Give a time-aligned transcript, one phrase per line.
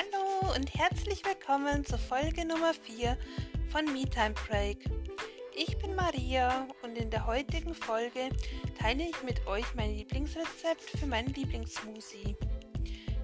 [0.00, 3.18] Hallo und herzlich willkommen zur Folge Nummer 4
[3.68, 4.88] von MeTime Break.
[5.54, 8.30] Ich bin Maria und in der heutigen Folge
[8.78, 12.34] teile ich mit euch mein Lieblingsrezept für meinen Lieblingssmoothie.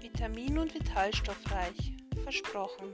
[0.00, 1.92] Vitamin- und vitalstoffreich.
[2.24, 2.90] Versprochen.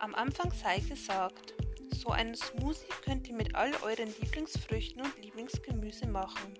[0.00, 1.54] Am Anfang sei gesagt,
[1.92, 6.52] so einen Smoothie könnt ihr mit all euren Lieblingsfrüchten und Lieblingsgemüse machen.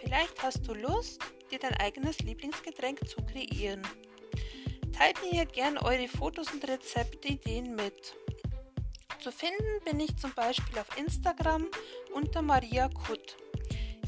[0.00, 3.82] Vielleicht hast du Lust, dir dein eigenes Lieblingsgetränk zu kreieren.
[4.98, 8.16] Teilt mir hier gern eure Fotos und Rezeptideen mit.
[9.20, 11.68] Zu finden bin ich zum Beispiel auf Instagram
[12.14, 13.36] unter Maria Kutt.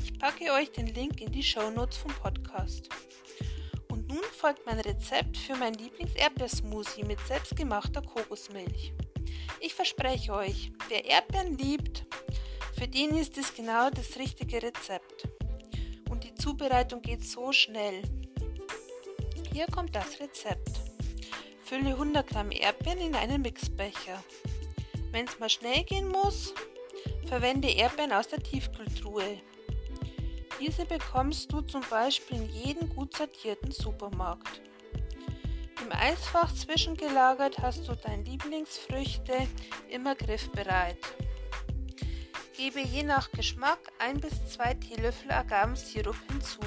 [0.02, 2.88] Ich packe euch den Link in die Shownotes vom Podcast.
[3.88, 8.92] Und nun folgt mein Rezept für mein Lieblings-Erdbeersmoothie mit selbstgemachter Kokosmilch.
[9.60, 12.04] Ich verspreche euch, wer Erdbeeren liebt,
[12.76, 15.28] für den ist es genau das richtige Rezept.
[16.10, 18.02] Und die Zubereitung geht so schnell.
[19.52, 20.80] Hier kommt das Rezept.
[21.64, 24.22] Fülle 100 Gramm Erdbeeren in einen Mixbecher.
[25.10, 26.54] Wenn es mal schnell gehen muss,
[27.26, 29.40] verwende Erdbeeren aus der Tiefkühltruhe.
[30.60, 34.60] Diese bekommst du zum Beispiel in jedem gut sortierten Supermarkt.
[35.82, 39.48] Im Eisfach zwischengelagert hast du deine Lieblingsfrüchte
[39.88, 40.98] immer griffbereit.
[42.56, 46.60] Gebe je nach Geschmack ein bis zwei Teelöffel Agavensirup hinzu.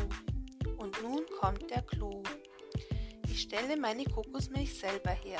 [0.77, 2.23] Und nun kommt der Clou.
[3.33, 5.39] Ich stelle meine Kokosmilch selber her.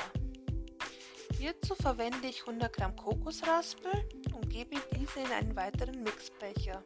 [1.38, 3.92] Hierzu verwende ich 100 Gramm Kokosraspel
[4.32, 6.82] und gebe diese in einen weiteren Mixbecher.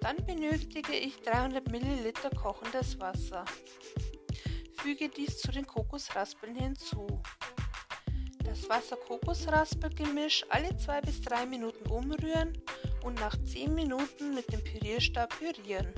[0.00, 3.44] Dann benötige ich 300 Milliliter kochendes Wasser.
[4.78, 7.06] Füge dies zu den Kokosraspeln hinzu.
[8.42, 12.56] Das Wasser-Kokosraspel-Gemisch alle 2 bis 3 Minuten umrühren
[13.04, 15.92] und nach 10 Minuten mit dem Pürierstab pürieren.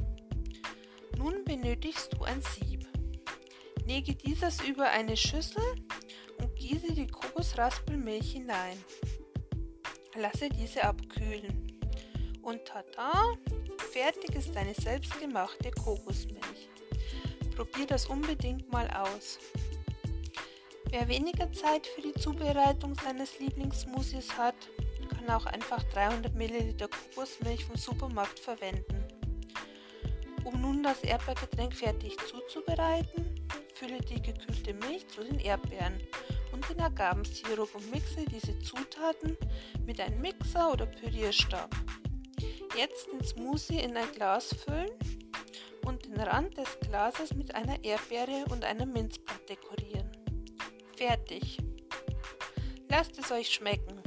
[1.17, 2.70] Nun benötigst du ein Sieb.
[3.91, 5.65] Lege dieses über eine Schüssel
[6.39, 8.79] und gieße die Kokosraspelmilch hinein.
[10.15, 11.77] Lasse diese abkühlen.
[12.41, 13.35] Und tada!
[13.93, 16.69] Fertig ist deine selbstgemachte Kokosmilch.
[17.57, 19.41] Probier das unbedingt mal aus.
[20.91, 24.55] Wer weniger Zeit für die Zubereitung seines Lieblingssmoothies hat,
[25.09, 29.05] kann auch einfach 300 ml Kokosmilch vom Supermarkt verwenden.
[30.45, 33.30] Um nun das Erdbeergetränk fertig zuzubereiten,
[33.81, 35.99] Fülle die gekühlte Milch zu den Erdbeeren
[36.53, 39.39] und den Agavensirup und mixe diese Zutaten
[39.87, 41.75] mit einem Mixer oder Pürierstab.
[42.77, 44.91] Jetzt den Smoothie in ein Glas füllen
[45.87, 50.13] und den Rand des Glases mit einer Erdbeere und einem Minzblatt dekorieren.
[50.99, 51.57] Fertig.
[52.91, 54.03] Lasst es euch schmecken.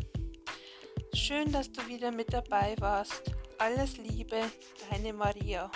[1.15, 3.31] Schön, dass du wieder mit dabei warst.
[3.57, 4.39] Alles Liebe,
[4.91, 5.71] deine Maria.